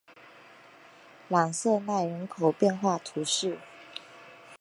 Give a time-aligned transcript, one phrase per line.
[1.29, 3.59] 朗瑟奈人口变化图示